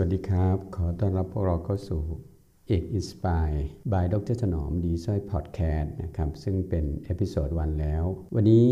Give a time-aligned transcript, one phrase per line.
[0.00, 2.02] สวัสดีครับ ขอต้อนรับพวกเราเข้าสู่
[2.68, 8.04] เอก Inspire by ดร.ถนอมดีสร้อยพอดแคสต์นะครับ ซึ่งเป็น episode วันแล้ว
[8.34, 8.66] วันนี้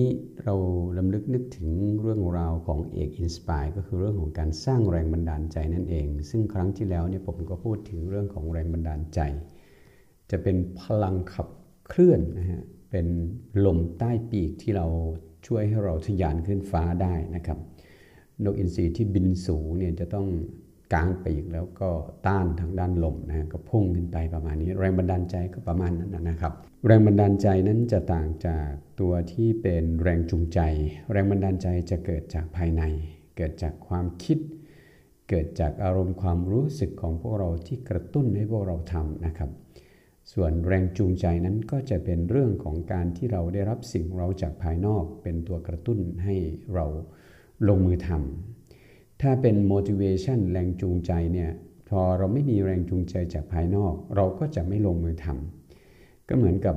[0.45, 0.55] เรา
[0.99, 1.69] รำลึกนึกถึง
[2.00, 9.20] เรื่องราวของเอก Inspire ก็คือเรื่องของการสร้างแรงบันดาลใจนั่นเอง ซึ่งครั้งที่แล้วเนี่ยผมก็พูดถึงเรื่องของแรงบันดาลใจ
[10.30, 11.48] จะเป็นพลังขับ
[11.89, 13.07] เคลื่อนนะฮะเป็น
[13.64, 14.86] ลมใต้ปีกที่เรา
[15.46, 17.59] ช่วยให้เราทะยานขึ้นฟ้าได้นะครับ
[18.45, 20.29] นกอินทรีที่บินสูงเนี่ยจะต้อง
[20.92, 21.91] กลางปีกแล้วก็
[22.27, 26.52] ต้านทางด้านลมนะก็พุ่งขึ้นไปประมาณนี้ แรงบันดาลใจก็ประมาณนั้นนะครับ
[26.87, 28.69] แรงบันดาลใจนั้นจะต่างจาก
[29.00, 30.60] ตัวที่เป็นแรงจูงใจ
[31.12, 32.83] แรงบันดาลใจจะเกิดจากภายใน
[33.36, 34.38] เกิดจากความคิด
[35.28, 39.50] เกิดจากอารมณ์ความรู้สึกของพวกเราที่กระตุ้นให้พวกเราทำนะครับ
[40.33, 46.34] ส่วนแรงจูงใจนั้นก็จะเป็นเรื่องของการที่เราได้รับสิ่งเราจากภายนอก เป็นตัวกระตุ้นให้
[46.74, 46.86] เรา
[47.69, 48.62] ลงมือทำ
[49.23, 51.51] ถ้าเป็น motivation แรงจูงใจเนี่ย
[51.89, 56.77] พอเราไม่มีแรงจูงใจจากภายนอก เราก็จะไม่ลงมือทำก็เหมือนกับ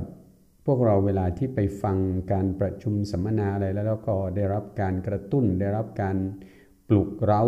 [0.66, 1.96] พวกเราเวลาที่ไปฟัง
[2.32, 6.16] การประชุมสัมมนาอะไรแล้วก็ได้รับการกระตุ้น ได้รับการ
[6.88, 7.42] ปลุกเร้า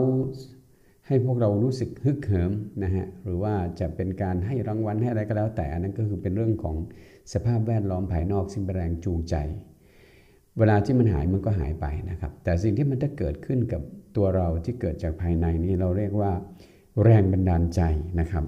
[1.07, 2.53] ให้พวกเรารู้สึกฮึกเหิม
[2.83, 6.77] นะฮะหรือว่าจะเป็นการให้รางวัลให้อะไรก็แล้วแต่อันนั้นก็คือเป็นเรื่องของ
[7.33, 9.35] สภาพแวดล้อมภายนอกซึ่งเป็นแรงจูงใจ
[10.59, 13.83] เวลาที่มันหายมันก็หายไปนะครับ แต่สิ่งที่มันจะเกิดขึ้นกับ
[14.19, 16.33] ตัวเราที่เกิดจากภายในนี้เราเรียกว่า
[17.05, 17.81] แรงบันดาลใจ
[18.21, 18.45] นะครับ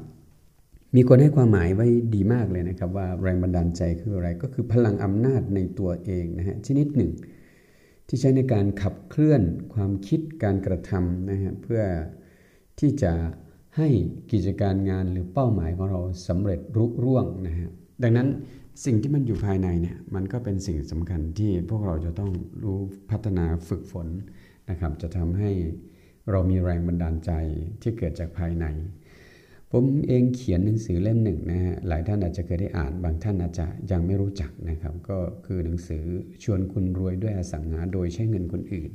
[0.96, 7.12] มีคนให้ความหมายไว้ดีมากเลยนะครับว่าแรงบันดาลใจคืออะไรก็คือพลังอำนาจในตัวเองนะฮะชนิดหนึ่ง
[8.08, 9.42] ที่ใช้ในการขับเคลื่อน
[9.74, 11.82] ความคิดการกระทำนะฮะเพื่อ
[12.80, 13.12] ที่จะ
[13.76, 13.88] ให้
[14.32, 17.70] กิจการงานหรือเป้าหมายของเราสำเร็จรุ่ร่วงนะฮะ
[18.02, 18.28] ดังนั้น
[18.84, 22.30] สิ่งที่มันอยู่ภายในเนี่ยมันก็เป็นสิ่งสำคัญที่พวกเราจะต้อง
[22.62, 22.78] รู้
[23.10, 24.08] พัฒนาฝึกฝน
[24.70, 25.50] นะครับจะทำให้
[26.30, 27.32] เรามีแรงบันดาลใจ
[27.82, 28.66] ที่เกิดจากภายใน
[29.72, 36.04] ผมเองเขียนหนังสือเล่มหนึ่งนะฮะหลายท่านอาจจะเคยได้อ่านบางท่านอาจจะยังไม่รู้จักนะครับ ก็คือหนังสือ
[36.42, 38.90] ชวนคุณรวยด้วยอสังหาโดยใช้เงินคนอื่น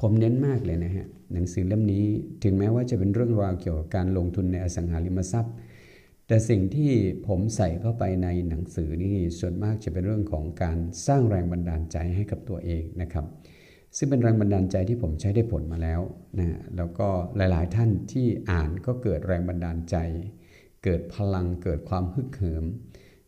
[0.00, 2.04] ผมเน้นมากเลยนะฮะหนังสือเล่มนี้
[2.44, 5.54] ถึงแม้ว่าจะเป็นเรื่องราวเกี่ยวกับการลงทุนในอสังหาริมทรัพย์
[6.26, 6.90] แต่สิ่งที่
[7.26, 13.24] ผมใส่เข้าไปในหนังสือนี่ส่วนมากจะเป็นเรื่องของการสร้างแรงบันดาลใจให้กับตัวเองนะครับ
[13.96, 16.00] ซึ่งเป็นแรงบันดาลใจที่ผมใช้ได้ผลมาแล้ว
[16.38, 19.96] นะแล้วก็หลายๆท่านที่อ่านก็เกิดแรงบันดาลใจ
[20.84, 22.64] เกิดพลังเกิดความฮึกเหิม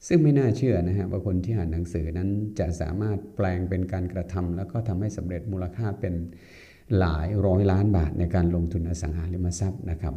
[0.07, 6.15] ซึ่งไม่น่าเชื่อนะฮะว่าคนที่อ่านหนังสือนั้นจะสามารถแปลงเป็นการกระทำแล้วก็ทำให้สำเร็จมูลค่าเป็น
[6.99, 10.15] หลายร้อยล้านบาทในการลงทุนอสังหาริมทรัพย์นะครับ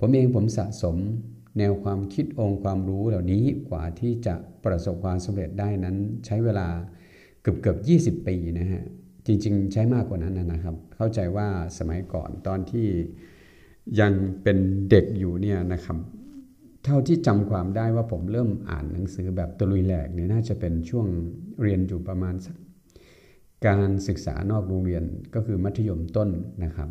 [0.00, 0.96] ผมเองผมสะสม
[1.58, 4.34] แนวความคิดองค์ความรู้เหล่านี้กว่าที่จะ
[4.64, 5.96] ประสบความสำเร็จได้นั้น
[6.26, 6.68] ใช้เวลา
[7.42, 7.78] เกือบเกือบ
[8.20, 8.82] 20 ปีนะฮะ
[9.26, 11.48] จริง ๆ ใช้มากกว่านั้นนะครับ เข้าใจว่า
[11.78, 12.88] สมัยก่อนตอนที่
[14.00, 14.12] ยัง
[14.42, 14.58] เป็น
[14.90, 15.98] เด็กอยู่เนี่ยนะครับ
[16.84, 21.06] เท่าที่จำความได้ว่าผมเริ่มอ่านหนังสือแบบตะลุยแหลกเนี่ยน่าจะเป็นช่วง
[21.62, 22.56] เรียนอยู่ประมาณสัก
[23.66, 25.04] การศึกษานอกโรงเรียน
[25.34, 26.28] ก็คือมัธยมต้น
[26.64, 26.88] นะครับ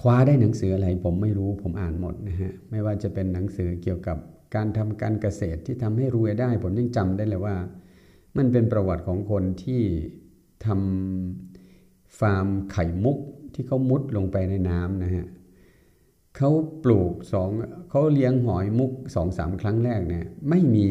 [0.00, 4.18] คว้าได้หนังสืออะไรผมไม่รู้ผมอ่านหมดนะฮะไม่ว่าจะเป็นหนังสือเกี่ยวกับ
[4.54, 7.56] การทำการเกษตรที่ทำให้รวยได้ ผมยังจำได้เลยว่า
[8.36, 9.82] มันเป็นประวัติของคนที่
[10.66, 13.18] ทำฟาร์มไข่มุก
[13.54, 15.26] ที่เขามุดลงไปในน้ำนะฮะ
[16.36, 16.50] เขา
[16.84, 17.50] ปลูกสอง
[17.90, 20.86] เขาเลี้ยงหอยมุกสองสามครั้งแรกเนี่ยไม่มี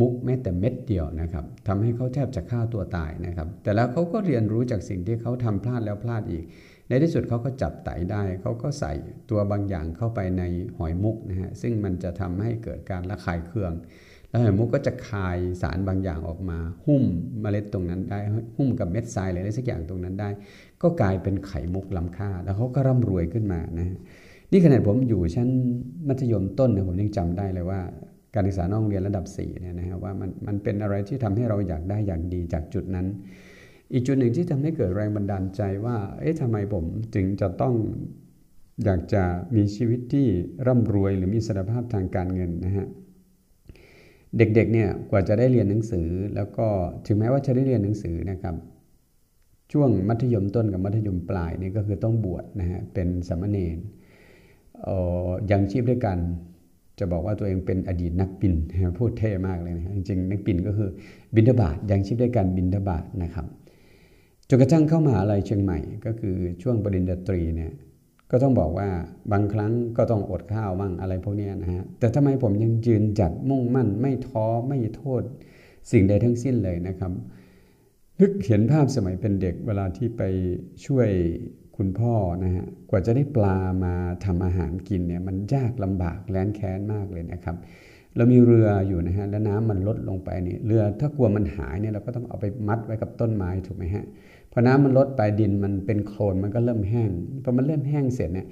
[0.00, 6.44] มุกแม้แต่เม็ดเดียวนะครับทำให้เขาแทบจะฆ่าตัวตายนะครับ แต่แล้วเขาก็เรียนรู้จากสิ่งที่เขาทำพลาดแล้วพลาดอีก
[6.88, 8.92] ในที่สุดเขาก็จับไตได้ เขาก็ใส่
[9.30, 10.42] ตัวบางอย่างเข้าไปใน
[10.78, 13.72] หอยมุกนะฮะซึ่งมันจะทำให้เกิดการระคายเคือง
[14.58, 17.04] มุกก็จะคายสารบางอย่างออกมา หุ้ม
[17.40, 18.18] เมล็ดตรงนั้นได้
[18.56, 20.28] หุ้มกับเม็ดทรายอะไรสักอย่างตรงนั้นได้
[20.82, 23.98] ก็กลายเป็นไข่มุกล้าค่า แล้วเขาก็ร่ำรวยขึ้นมานะ
[24.52, 25.48] นี่ขนาดผมอยู่ชั้น
[26.08, 27.80] มัธยมต้นเนี่ยผมยังจำได้เลยว่า
[28.34, 33.06] การศึกษานอกเรียนระดับ4เนี่ยนะฮะว่ามันมันเป็นอะไรที่ทำให้เราอยากได้อย่างดีจากจุดนั้น
[33.92, 37.74] อีกจุดหนึ่งที่ทำให้เกิดแรงบันดาลใจว่า เอ๊ะทำไมผมจึงจะต้อง
[38.84, 39.22] อยากจะ
[39.56, 40.26] มีชีวิตที่
[40.66, 42.86] ร่ำรวยหรือมีสถภาพทางการเงินนะฮะ
[44.38, 46.66] เด็กๆเนี่ยกว่าจะได้เรียนหนังสือ แล้วก็
[47.06, 48.54] ถึงแม้ว่าจะได้เรียนหนังสือนะครับ
[49.72, 53.78] ช่วงมัธยมต้นกับมัธยมปลายนี่ก็คือต้องบวชนะฮะเป็นสมณเณร
[55.50, 56.18] ยังชีพด้วยกัน
[56.98, 58.54] จะบอกว่าตัวเองเป็นอดีตนักบิน
[58.98, 60.88] พูดเท่มากเลยนะจริงๆนักบินก็คือ
[61.34, 63.46] บินทบาทยังชีพด้วยกันบินทบาทนะครับ
[64.48, 67.72] จนกระทั่งเข้ามาอะไรเชียงใหม่ ก็คือช่วงปริญญาตรีเนี่ย
[68.30, 68.88] ก็ต้องบอกว่า
[69.32, 75.22] บางครั้งก็ต้องอดข้าวบ้างอะไรพวกนี้นะฮะ แต่ทำไมผมยังยืนจัดมุ่งมั่น ไม่ท้อไม่โทษ
[75.90, 77.12] สิ่งใดทั้งสิ้นเลยนะครับ
[78.20, 80.22] นึกเห็นภาพสมัยเป็นเด็กเวลาที่ไป
[80.86, 81.08] ช่วย
[81.76, 83.94] คุณพ่อนะฮะ กว่าจะได้ปลามา
[84.24, 87.56] ทำอาหารกินเนี่ยมันยากลำบากแล้นแค้นมากเลยนะครับ
[88.16, 94.04] เรามีเรืออยู่นะฮะแล้วน้ำมันลดลงไปนี่เรือถ้ากลัวมันหายเนี่ยเราก็ต้องเอาไปมัดไว้กับต้นไม้ถูกไหมฮะ
[94.56, 97.10] พอน้ำมันลดไปดินมันเป็นโคลนมันก็เริ่มแห้ง
[97.44, 98.46] พอมันเริ่มแห้งเสร็จเนี่ย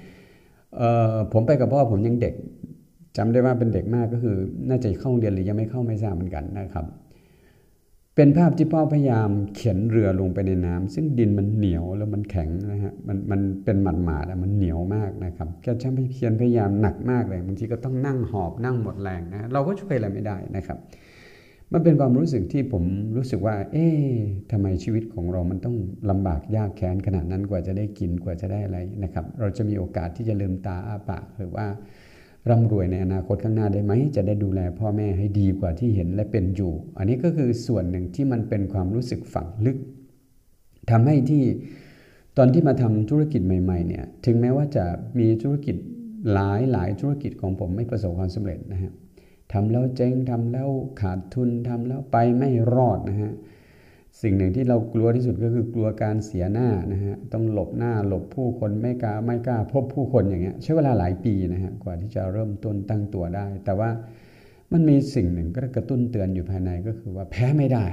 [1.32, 2.34] ผมไปกับพ่อผมยังเด็ก
[3.16, 4.36] จำได้ว่าเป็นเด็กมากก็คือ
[4.68, 6.86] น่าจะเข้าเรียนหรือยังไม่เข้าไม่ทราบเหมือนกันนะครับ
[8.16, 20.78] เป็นภาพที่พ่อพยายามเขียนเรือลงไปในน้ำซึ่งดินมันเหนียวแล้วมันแข็งนะฮะมันมันเป็นหมาดหมาดมันเหนียวมากนะครับแกช่างเพียนพยายามหนักมากเลยบางทีก็ต้องนั่งหอบนั่งหมดแรงนะเราก็ช่วยอะไรไม่ได้นะครับ
[21.72, 22.84] มันเป็นความรู้สึกที่ผม
[23.16, 24.00] รู้สึกว่า เอ๊ะ
[24.50, 25.76] ทำไมชีวิตของเรามันต้อง
[26.10, 31.66] ลำบากยากแค้นขนาดนั้นกว่าจะได้กินกว่าจะได้อะไรนะครับ เราจะมีโอกาสที่จะลืมตาอ้าปากหรือว่า
[32.50, 39.76] ร่ำรวยในอนาคตข้างหน้าได้ไหม จะได้ดูแลพ่อแม่ให้ดีกว่าที่เห็นและเป็นอยู่ อันนี้ก็คือส่วนหนึ่งที่มันเป็นความรู้สึกฝังลึก
[40.90, 41.42] ทำให้ที่
[42.36, 44.84] ตอนที่มาทำธุรกิจใหม่ ๆ เนี่ย ถึงแม้ว่าจะ
[45.18, 45.76] มีธุรกิจ
[46.32, 48.92] หลายหลายธุรกิจของผมไม่ประสบความสำเร็จนะฮะ
[49.52, 50.68] ทำแล้วเจ๊งทำแล้ว
[51.00, 53.32] ขาดทุนทำแล้วไปไม่รอดนะฮะ
[54.22, 63.90] สิ่งหนึ่งที่เรากลัวที่สุดก็คือกลัวการเสียหน้านะฮะต้องหลบหน้าหลบผู้คนไม่กล้าไม่กล้า พบผู้คนอย่างเงี้ยใช้เวลาหลายปีนะฮะกว่าที่จะเริ่มต้นตั้งตัวได้ แต่ว่า
[64.72, 67.86] มันมีสิ่งหนึ่งก็กระตุ้นเตือนอยู่ภายในก็คือว่าแพ้ไม่ได้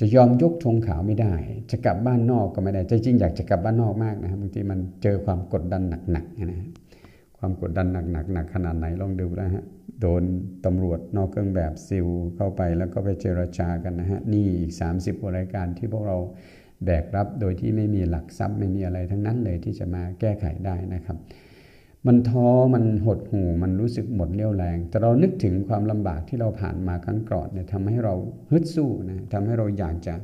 [0.00, 1.34] จะยอมยกธงขาวไม่ได้
[1.70, 6.68] จะกลับบ้านนอกก็ไม่ได้ใจจริงอยากจะกลับบ้านนอกมากนะบางทีมันเจอความกดดันหนักๆนะฮะ
[7.44, 9.64] ความกดดันหนักๆหนักขนาดไหนลองดูนะฮะ
[10.00, 10.22] โดน
[10.64, 12.06] ตำรวจนอกเครื่องแบบซิล
[12.36, 16.16] เข้าไปแล้วก็ไปเจรจากันนะฮะ นี่อีก 30กว่ารายการที่พวกเรา
[16.84, 21.16] แบกรับโดยที่ไม่มีหลักทรัพย์ไม่มีอะไรทั้งนั้นเลยที่จะมาแก้ไขได้นะครับ
[22.06, 28.14] มันท้อมันหดหู่มันรู้สึกหมดเรี่ยวแรง แต่เรานึกถึงความลำบากที่เราผ่านมาครั้งก่อนเนี่ยทำให้เรา
[28.50, 30.14] ฮึดสู้นะทำให้เราอยากจะ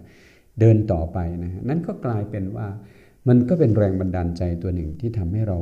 [0.60, 2.66] เดินต่อไปนะนั่นก็กลายเป็นว่า
[3.28, 5.58] มันก็เป็นแรงบันดาลใจตัวหนึ่งที่ทำให้เรา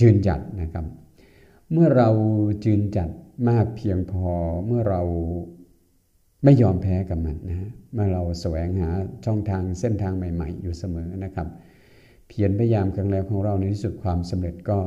[0.00, 0.84] ยืนหยัดนะครับ
[1.72, 2.08] เมื่อเรา
[2.64, 3.10] จืนจัด
[3.48, 4.28] มากเพียงพอ
[4.66, 5.02] เมื่อเรา
[6.44, 8.90] ไม่ยอมแพ้กับมันนะเมื่อเราแสวงหา
[9.24, 11.48] ช่องทางเส้นทางใหม่ ๆ อยู่เสมอนะครับ
[12.28, 14.78] เพียรพยายามครั้งแล้วของเราในที่สุดความสำเร็จก็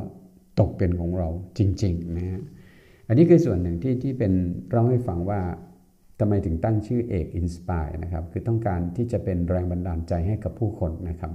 [0.59, 2.41] ตกเป็นของเราจริงๆนะฮะ
[3.07, 4.33] อันนี้คือส่วนหนึ่งที่ที่เป็น
[4.69, 5.41] เล่าให้ฟังว่า
[6.19, 11.31] ทำไมถึงตั้งชื่อเอกอินสปายนะครับ คือต้องการที่จะเป็นแรงบันดาลใจให้กับผู้คนนะครับ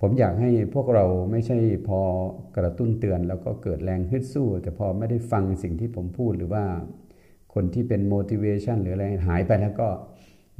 [0.00, 1.58] ผมอยากให้พวกเราไม่ใช่
[1.88, 2.00] พอ
[2.56, 6.64] กระตุ้นเตือนแล้วก็เกิดแรงฮึดสู้ แต่พอไม่ได้ฟังสิ่งที่ผมพูดหรือว่า
[7.54, 9.88] คนที่เป็น motivation หรืออะไรหายไปแล้วก็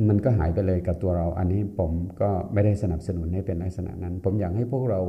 [0.08, 5.00] มันก็หายไปเลยกับตัวเรา อันนี้ผมก็ไม่ได้สนับสนุนให้เป็นลักษณะนั้น ผมอยากให้พวกเรา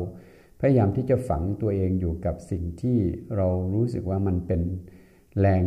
[0.59, 2.97] พยายามที่จะฝังตัวเองอยู่กับสิ่งที่
[3.37, 4.61] เรารู้สึกว่ามันเป็น
[5.39, 5.63] แรง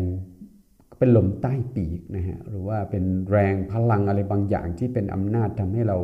[0.99, 5.99] เป็นลมใต้ปีกนะฮะหรือว่าเป็นแรงพลังอะไรบางอย่างที่เป็นอำนาจทำให้เรา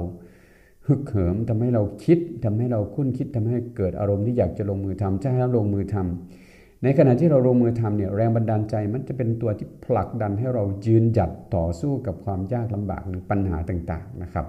[0.88, 14.46] ฮึกเหิมทำให้เราคิดทำให้เราคุ้นคิดทำให้เกิดอารมณ์ที่อยากจะลงมือทำจะให้เราลงมือทำในขณะที่เราลงมือทำเนี่ยแรงบันดาลใจมันจะเป็นตัวที่ผลักดันให้เรายืนหยัดต่อสู้กับความยากลำบากหรือปัญหาต่างๆนะครับ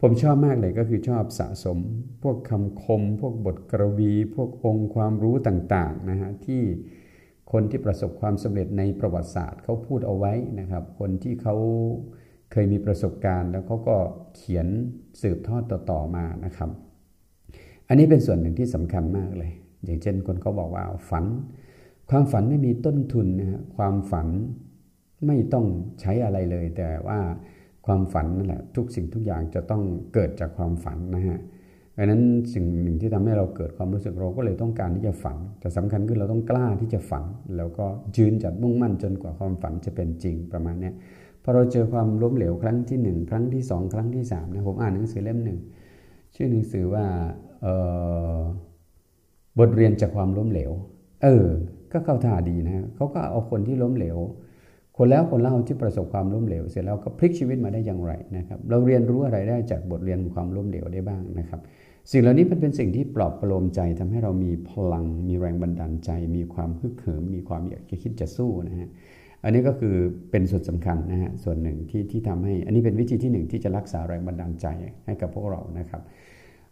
[0.00, 1.78] ผมชอบมากเลยก็คือชอบสะสม
[2.22, 6.62] พวกคำคม พวกบทกระวี พวกองค์ความรู้ต่างๆนะฮะที่
[7.52, 11.56] คนที่ประสบความสำเร็จในประวัติศาสตร์เขาพูดเอาไว้นะครับ คนที่เขา
[12.52, 13.96] เคยมีประสบการณ์แล้วเขาก็
[14.36, 14.66] เขียน
[15.22, 16.70] สืบทอดต่อๆมานะครับ
[17.88, 19.52] อันนี้เป็นส่วนหนึ่งที่สำคัญมากเลย
[19.84, 21.24] อย่างเช่นคนเขาบอกว่าฝัน
[22.10, 24.28] ความฝันไม่มีต้นทุนนะความฝัน
[25.26, 25.66] ไม่ต้อง
[26.00, 27.18] ใช้อะไรเลย แต่ว่า
[27.86, 29.82] ความฝันนั่นแหละทุกสิ่งทุกอย่างจะต้อง
[30.14, 31.40] เกิดจากความฝันนะฮะ
[31.96, 32.22] ดังนั้น
[32.54, 37.24] สิ่งหนึ่งที่ทำให้เราเกิดความรู้สึกเราก็เลยต้องการที่จะฝัน แต่สำคัญคือเราต้องกล้าที่จะฝัน
[37.56, 37.86] แล้วก็
[38.16, 40.90] ยืนจัดมุ่งมั่นจนกว่าความฝันจะเป็นจริงประมาณนี้
[41.48, 45.58] พอเราเจอความล้มเหลวครั้งที่หนึ่งครั้งที่สองครั้งที่สามนะผมอ่านหนังสือเล่มหนึ่ง
[46.34, 47.04] ชื่อหนังสือว่า
[49.58, 50.72] บทเรียนจากความล้มเหลว
[51.22, 51.46] เออ
[51.92, 54.16] ก็เข้าท่าดีนะเขาก็เอาคนที่ล้มเหลว
[54.96, 61.60] คนแล้วคนเล่าที่ประสบความล้มเหลว เสร็จแล้วก็พลิกชีวิตมาได้อย่างไรนะครับ เราเรียนรู้อะไรได้จากบทเรียนความล้มเหลวได้บ้างนะครับ
[62.10, 68.88] สิ่งเหล่านี้มันเป็นสิ่งที่ปลอบประโลมใจทำให้เรามีพลัง มีแรงบันดาลใจ มีความฮึกเหิม มีความอยากจะคิดจะสู้นะฮะ
[69.44, 69.94] อันนี้ก็คือ
[70.30, 74.66] เป็นส่วนสำคัญนะฮะส่วนหนึ่งที่ที่ทำให้ อันนี้เป็นวิธีที่หนึ่งที่จะรักษาแรงบันดาลใจ
[75.06, 76.02] ให้กับพวกเรานะครับ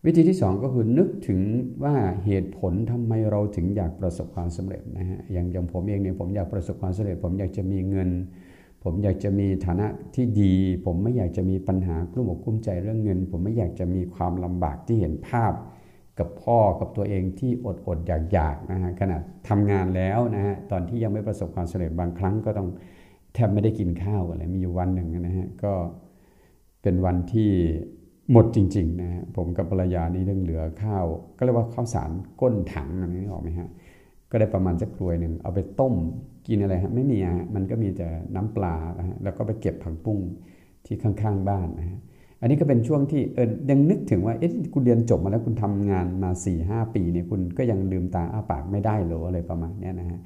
[0.06, 1.40] วิธีที่สองก็คือนึกถึง
[1.84, 1.94] ว่า
[2.26, 8.10] เหตุผลทำไมเราถึงอยากประสบความสำเร็จนะฮะอย่างอย่างผมเองเนี่ยผมอยากประสบความสำเร็จ ผมอยากจะมีเงิน
[8.84, 10.54] ผมอยากจะมีฐานะที่ดี
[10.84, 15.52] ผมไม่อยากจะมีปัญหากลุ้มอกกลุ้มใจเรื่องเงิน ผมไม่อยากจะมีความลำบากที่เห็นภาพ
[16.18, 22.68] กับพ่อกับตัวเองที่อดอดอยากอยากนะฮะขนาดทำงานแล้วนะฮะตอนที่ยังไม่ประสบความสำเร็จบางครั้งก็ต้อง
[23.34, 25.72] แทบไม่ได้กินข้าวอะไรมีอยู่วันหนึ่งนะฮะก็
[26.82, 27.50] เป็นวันที่
[28.32, 31.04] หมดจริงๆนะฮะผมกับภรรยานี่เรื่องเหลือข้าว
[31.36, 33.68] ก็เรียกว่าข้าวสารก้นถังอะไรนี้ออกไหมฮะ
[34.30, 35.94] ก็ได้ประมาณสักกลวยหนึ่งเอาไปต้ม
[36.48, 40.18] กินอะไรฮะไม่มีฮะมันก็มีแต่น้ำปลานะฮะแล้วก็ไปเก็บผักปุ้ง
[40.86, 41.98] ที่ข้างๆบ้านนะฮะ
[42.44, 50.18] อันนี้ก็เป็นช่วงที่เออยังนึกถึงว่าเอ๊ะคุณเรียนจบมาแล้วคุณทำงานมา4ี่หปีเนี่ยคุณก็ยังลืมตาอ้าปากไม่ได้หรืออะไรประมาณนี้นะฮะ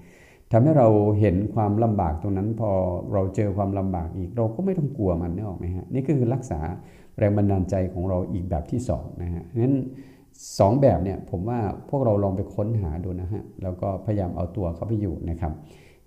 [0.52, 0.88] ทำให้เรา
[1.20, 2.70] เห็นความลำบากตรงนั้น พอ
[3.12, 6.60] เราเจอความลำบากอีกเราก็ไม่ต้องกลัวมันนึกออกไหมฮะนี่ก็คือรักษา
[7.18, 9.74] แรงบันดาลใจของเราอีกแบบที่2นะฮะงั้น
[10.58, 11.58] สองแบบเนี่ยผมว่า
[11.90, 15.52] พวกเราลองไปค้นหาดูนะฮะแล้วก็พยายามเอาตัวเข้าไปอยู่นะครับ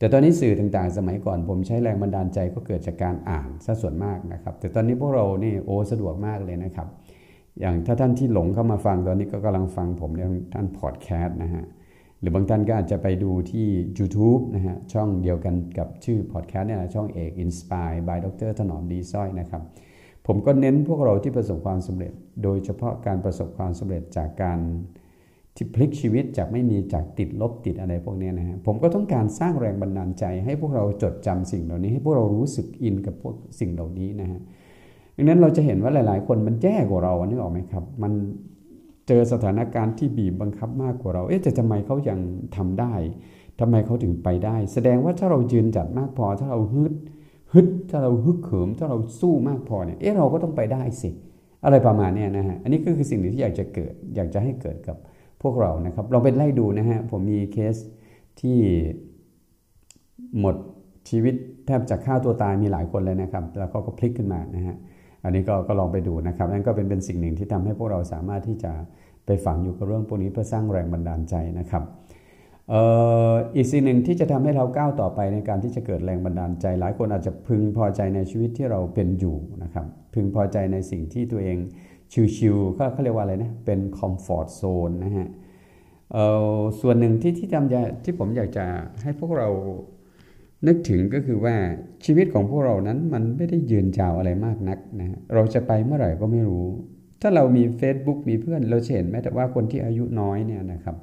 [0.02, 6.88] แต่ตอนนี้สื่อต่างๆ สมัยก่อน ผมใช้แรงบันดาลใจก็เกิดจากการอ่านซะส่วนมากนะครับ แต่ตอนนี้พวกเรานี่โอ้สะดวกมากเลยนะครับ
[7.60, 10.22] อย่างถ้าท่านที่หลงเข้ามาฟังตอนนี้ก็กำลังฟังผมใน
[10.54, 11.64] ท่านพอดแคสต์นะฮะ
[12.20, 13.68] หรือบางท่านก็อาจจะไปดูที่
[13.98, 19.62] YouTube นะฮะช่องเดียวกันกับชื่อพอดแคสต์เนี่ยช่องเอก Inspire by ดรถนอมดีสร้อยนะครับ
[20.28, 24.60] ผมก็เน้นพวกเราที่ประสบความสำเร็จ โดยเฉพาะการประสบความสำเร็จจากการ
[25.56, 34.40] ที่พลิกชีวิตจากไม่มีจากติดลบติดอะไรพวกนี้นะฮะผมก็ต้องการสร้างแรงบันดาลใจ ให้พวกเราจดจำสิ่งเหล่านี้ ให้พวกเรารู้สึกอินกับพวกสิ่งเหล่านี้นะฮะ
[35.16, 38.12] ดังนั้นเราจะเห็นว่าหลาย ๆ คนมันแย่กว่าเรานึกออกไหมครับ มัน
[39.08, 42.20] เจอสถานการณ์ที่บีบบังคับมากกว่าเรา เอ๊ะแต่ทำไมเขายัง
[42.56, 42.94] ทำได้
[43.60, 46.94] ทำไมเขาถึงไปได้ แสดงว่าถ้าเรายืนจัดมากพอ ถ้าเราฮึด
[47.54, 51.10] ฮึดถ้าเราฮึกเขิม ถ้าเราสู้มากพอเนี่ยเอ๊ะเราก็ต้องไปได้สิ
[51.64, 54.98] อะไรประมาณนี้นะฮะอันนี้ก็คือสิ่งที่อยากจะเกิด อยากจะให้เกิดกับ
[55.42, 57.76] พวกเรานะครับเราเป็นไล่ดูนะฮะผมมีเคส
[58.42, 58.58] ที่
[60.40, 60.56] หมด
[61.10, 64.76] ชีวิตแทบจะฆ่าตัวตายมีหลายคนเลยนะครับ แล้วก็ก็พลิกขึ้นมานะฮะ
[65.24, 68.72] อันนี้ก็ก็ลองไปดูนะครับนั่นก็เป็นเป็นสิ่งหนึ่งที่ทำให้พวกเราสามารถที่จะ
[69.26, 71.84] ไปฝังอยู่กับเรื่องพวกนี้เพื่อสร้างแรงบันดาลใจนะครับ
[73.56, 81.58] อีกสิ่งหนึ่งที่จะทำให้เราก้าวต่อไปในการที่จะเกิดแรงบันดาลใจ หลายคนอาจจะพึงพอใจในชีวิตที่เราเป็นอยู่นะครับ พึงพอใจในสิ่งที่ตัวเอง
[82.36, 85.28] ชิวๆเขาเขาเรียกว่าอะไรนะเป็นคอมฟอร์ทโซนนะฮะ
[86.82, 88.66] ส่วนหนึ่งที่ที่จำจะที่ผมอยากจะ
[89.04, 89.50] ให้พวกเรา
[90.68, 91.56] นึกถึงก็คือว่า
[92.06, 96.68] ชีวิตของพวกเรานั้นมันไม่ได้ยืนยาวอะไรมากนักนะเราจะไปเมื่อไหร่ก็ไม่รู้
[97.22, 100.96] ถ้าเรามี Facebook มีเพื่อนเราเห็นแม้แต่ว่าคนที่อายุน้อยเนี่ยนะครับ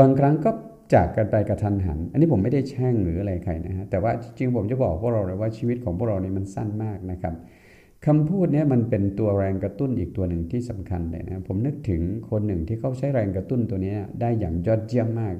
[0.00, 0.50] บางครั้งก็
[0.94, 7.34] จากกันไปกระทันหัน อันนี้ผมไม่ได้แช่งหรืออะไรใครนะฮะแต่ว่าจริงๆผมจะบอกพวกเราเลยว่าชีวิตของพวกเราเนี่ยมันสั้นมากนะครับ
[8.06, 15.34] คำพูดนี้มันเป็นตัวแรงกระตุ้นอีกตัวหนึ่งที่สำคัญเลยนะผมนึกถึงคนหนึ่งที่เขาใช้แรงกระตุ้นตัวนี้ได้อย่างยอดเยี่ยมมาก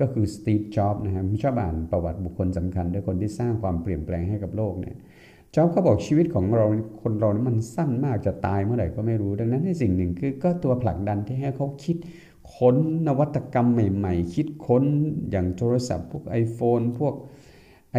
[0.00, 4.96] ก็คือสตีฟจ็อบนะครับชอบอ่านประวัติบุคคลสำคัญด้วยคนที่สร้างความเปลี่ยนแปลงให้กับโลกเนี่ย
[5.54, 6.66] จ็อบเขาบอกชีวิตของเรา
[7.02, 11.96] คนเรานี่มันสั้นมากจะตายเมื่อไหร่ก็ไม่รู้ ดังนั้นในสิ่งหนึ่งคือก็ตัวผลักดันที่ให้เขาคิด
[12.56, 14.84] ค้นนวัตกรรมใหม่ ๆ คิดค้น
[15.30, 17.14] อย่างโทรศัพท์พวก iPhone พวก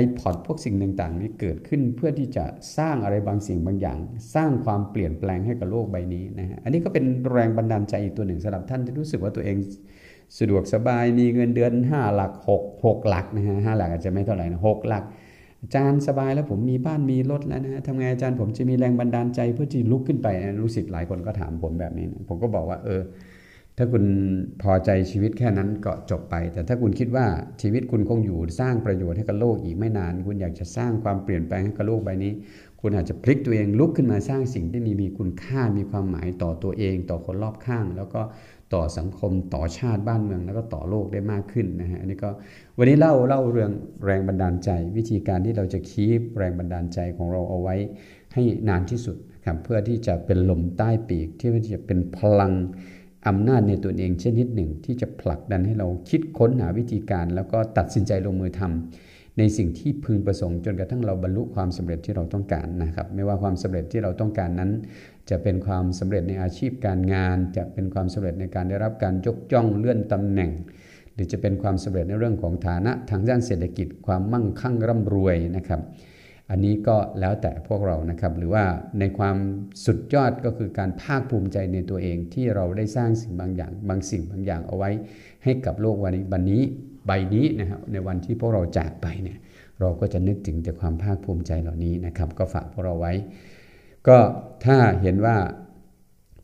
[0.04, 2.46] iPod พวกสิ่งต่างๆนี้เกิดขึ้นเพื่อที่จะ
[2.78, 4.00] สร้างอะไรบางสิ่งบางอย่าง
[4.36, 9.58] สร้างความเปลี่ยนแปลงให้กับโลกใบนี้นะฮะอันนี้ก็เป็นแรงบันดาลใจอีกตัวหนึ่งสำหรับท่านที่รู้สึกว่าตัวเอง
[10.40, 15.04] สะดวกสบายมีเงินเดือน 5 หลัก 6 6 หลักนะฮะห้าหลักอาจจะไม่เท่าไหร่นะหหลัก
[15.62, 23.02] อาจารย์สบายแล้วผมมีบ้านมีรถแล้วนะฮะทำไงอาจารย์ผมจะมีแรงบันดาลใจเพื่อที่ลุกขึ้นไปนะรู้สึกหลายคนก็ถามผมแบบนี้นะผมก็บอกว่าเออ
[23.78, 24.04] ถ้าคุณ
[24.62, 27.26] พอใจชีวิตแค่นั้นก็จบไป แต่ถ้าคุณคิดว่า
[27.62, 32.34] ชีวิตคุณคงอยู่สร้างประโยชน์ให้กับโลกอีกไม่นาน คุณอยากจะสร้างความเปลี่ยนแปลงให้กับโลกใบนี้
[32.82, 38.22] คุณอาจจะพลิกตัวเองลุกขึ้นมาสร้างสิ่งที่มีมีคุณค่ามีความหมายต่อตัวเอง ต่อคนรอบข้าง แล้วก็
[38.74, 42.30] ต่อสังคมต่อชาติบ้านเมือง แล้วก็ต่อโลกได้มากขึ้นนะฮะอันนี้ก็
[42.78, 43.72] วันนี้เล่าเล่าเรื่อง
[44.06, 47.76] แรงบันดาลใจ วิธีการที่เราจะคีบแรงบันดาลใจของเราเอาไว้
[48.34, 52.54] ให้นานที่สุดครับเพื่อที่จะเป็นลมใต้ปีกที่จะเป็นพลัง
[53.28, 64.72] อำนาจในตัวเองเช่นนิดหนึ่ง ที่จะผลักดันให้เราคิดค้นหาวิธีการ แล้วก็ตัดสินใจลงมือทำในสิ่งที่พึงประสงค์จนกระทั่งเราบรรลุความสำเร็จที่เราต้องการนะครับ ไม่ว่าความสำเร็จที่เราต้องการนั้น
[65.30, 70.52] จะเป็นความสำเร็จในอาชีพการงาน จะเป็นความสำเร็จในการได้รับการยกย่องเลื่อนตำแหน่ง
[71.14, 75.82] หรือจะเป็นความสำเร็จในเรื่องของฐานะทางด้านเศรษฐกิจ ความมั่งคั่งร่ำรวยนะครับ
[76.56, 78.66] อันนี้ก็แล้วแต่พวกเรานะครับ หรือว่า
[79.00, 79.38] ในความ
[79.86, 84.92] สุดยอดก็คือการภาคภูมิใจในตัวเองที่เราได้สร้างสิ่งบางอย่าง บางสิ่งบางอย่างเอาไว้
[85.44, 86.62] ให้กับโลกวันนี้บันนี้
[87.08, 89.38] ใบนี้นะครับในวันที่พวกเราจากไปเนี่ย
[89.80, 93.14] เราก็จะนึกถึงแต่ความภาคภูมิใจเหล่านี้นะครับ ก็ฝากพวกเราไว้
[94.08, 94.18] ก็
[94.66, 95.38] ถ้าเห็นว่า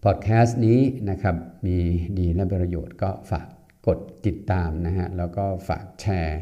[0.04, 1.36] พอดแคสต์นี้นะครับ
[1.66, 1.78] มี
[2.20, 3.48] ดีและประโยชน์ก็ฝาก
[3.88, 6.40] กดติดตามนะฮะแล้วก็ฝากแชร์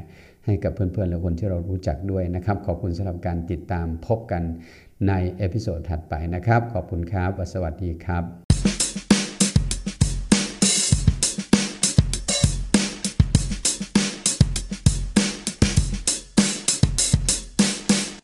[0.47, 4.43] ให้กับเพื่อนๆ และคนที่เรารู้จักด้วยนะครับ ขอบคุณสำหรับการติดตามพบกัน
[5.07, 8.46] ใน episode ถัดไปนะครับ ขอบคุณครับ สวัสดีครับ